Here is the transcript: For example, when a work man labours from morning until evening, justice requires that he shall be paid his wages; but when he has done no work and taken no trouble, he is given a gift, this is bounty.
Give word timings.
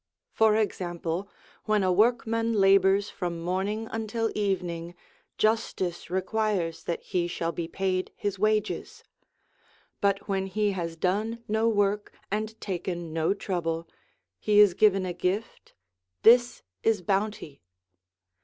For 0.31 0.55
example, 0.55 1.29
when 1.65 1.83
a 1.83 1.91
work 1.91 2.25
man 2.25 2.53
labours 2.53 3.11
from 3.11 3.39
morning 3.39 3.87
until 3.91 4.31
evening, 4.33 4.95
justice 5.37 6.09
requires 6.09 6.85
that 6.85 7.03
he 7.03 7.27
shall 7.27 7.51
be 7.51 7.67
paid 7.67 8.11
his 8.15 8.39
wages; 8.39 9.03
but 10.01 10.27
when 10.27 10.47
he 10.47 10.71
has 10.71 10.95
done 10.95 11.43
no 11.47 11.69
work 11.69 12.11
and 12.31 12.59
taken 12.59 13.13
no 13.13 13.35
trouble, 13.35 13.87
he 14.39 14.59
is 14.59 14.73
given 14.73 15.05
a 15.05 15.13
gift, 15.13 15.75
this 16.23 16.63
is 16.81 17.03
bounty. 17.03 17.61